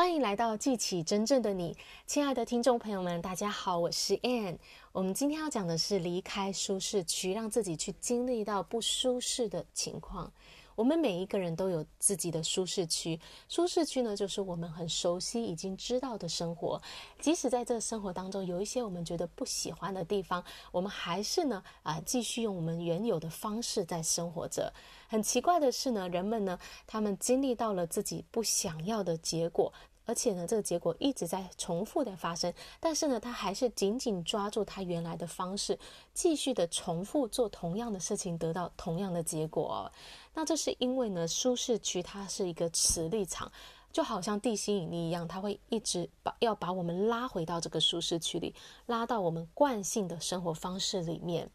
[0.00, 1.76] 欢迎来到记起真正的你，
[2.06, 4.56] 亲爱的听众朋友们，大家好，我是 Ann。
[4.92, 10.32] 我们今天要讲的是离开舒适区，让自己去经历到不舒适的情况。
[10.74, 16.80] 我们每一个人都有自己的舒适区，舒适区呢，就是我们很熟悉、已经知道的生活。
[17.20, 20.42] 即使在这生活当中有一些我们觉得不喜欢的地方，
[20.72, 24.72] 我们还是呢啊、继续用我们原有的方式在生活着。
[25.08, 29.70] 很奇怪的是呢，人们呢，他们经历到了自己不想要的结果。
[30.06, 35.78] 而且呢，这个结果一直在重复的发生，但是呢，他还是紧紧抓住他原来的方式，
[36.12, 39.90] 继续的重复做同样的事情，得到同样的结果。
[40.34, 43.52] 那这是因为呢，舒适区它是一个磁力场，
[43.92, 48.54] 就好像地心引力一样，它会一直把要把我们拉回到这个舒适区里，
[48.86, 51.48] 拉到我们惯性的生活方式里面。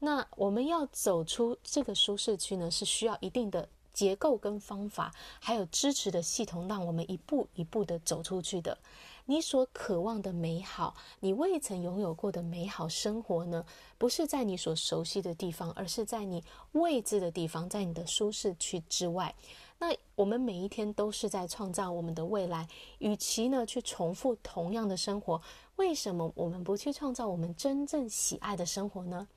[0.00, 3.68] 那我们要走出这个舒适区呢，是需要一定的。
[4.00, 8.78] 结构跟方法，还有支持的系统，让我们一步一步的走出去的。
[9.26, 13.62] 你所渴望的美好，你未曾拥有过的美好生活呢？
[13.98, 19.34] 不是在你所熟悉的地方，而是在你未知的地方，在你的舒适区之外。
[19.78, 22.66] 那我们每一天都是在创造我们的未来。
[23.00, 25.42] 与其呢去重复同样的生活，
[25.76, 29.28] 为什么我们不去创造我们真正喜爱的生活呢？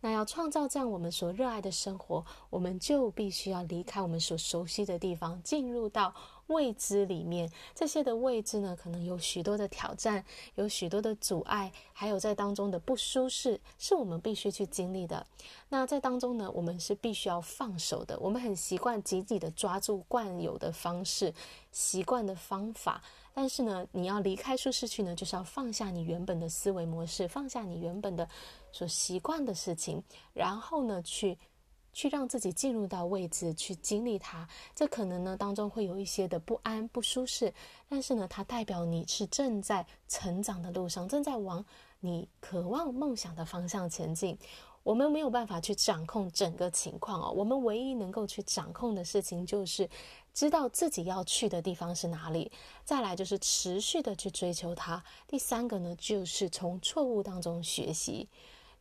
[0.00, 6.14] 那要创造这样我们所热爱的生活，我们就必须要离开我们所熟悉的地方，进入到
[6.48, 7.50] 未知里面。
[7.74, 15.26] 这些的未知呢，可能有许多的挑战，有许多的阻碍，还有在当中的不舒适，是我们必须去经历的。
[15.68, 18.18] 那在当中呢，我们是必须要放手的。
[18.20, 21.32] 我们很习惯紧紧的抓住惯有的方式、
[21.72, 23.02] 习惯的方法。
[23.34, 28.26] 但是呢，你要离开舒适区呢，就是要放下你原本的思维模式，放下你原本的
[28.72, 31.36] 所习惯的事情，然后呢，去
[31.96, 34.46] 去让自己进入到位置，去经历它。
[34.74, 37.54] 这可能呢当中会有一些的不安、不舒适，
[37.88, 41.64] 但是呢，它代表你是正在成长的路上，正在往
[42.00, 44.38] 你渴望梦想的方向前进。
[44.82, 49.88] 我们没有办法去掌控整个情况哦，我们唯一能够去掌控的事情就是
[50.34, 52.52] 知道自己要去的地方是哪里，
[52.84, 55.02] 再来就是持续的去追求它。
[55.26, 58.28] 第三个呢，就是从错误当中学习。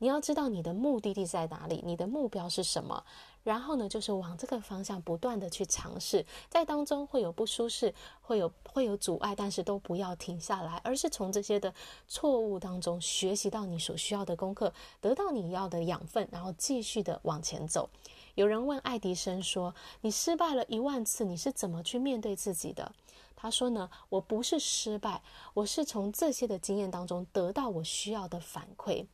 [0.06, 3.04] 你要知道你的目的地在哪里，你的目标是什么。
[3.44, 11.74] 然后呢，就是往这个方向不断的去尝试，在当中会有不舒适，会有会有阻碍，但是都不要停下来，而是从这些的
[12.08, 14.72] 错误当中学习到你所需要的功课，
[15.02, 17.90] 得到你要的养分，然后继续的往前走。
[18.36, 22.92] 有人问爱迪生说：“你失败了一万次，你是怎么去面对自己的？”
[23.36, 25.24] 他说呢：“我不是失败，
[25.56, 29.08] 我是从这些的经验当中得到我需要的反馈。”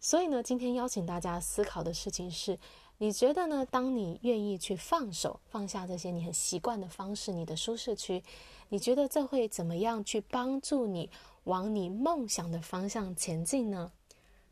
[0.00, 2.58] 所以呢，今天邀请大家思考的事情是。
[3.00, 3.64] 你觉得呢？
[3.64, 8.24] 当你愿意去放手、放下这些你很习惯的方式，你的舒适区，
[8.70, 11.08] 你觉得这会怎么样去帮助你
[11.44, 13.92] 往你梦想的方向前进呢？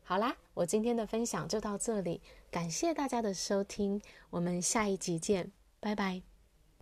[0.01, 6.26] 好啦，我今天的分享就到这里，感谢大家的收听，我们下一集见，拜拜。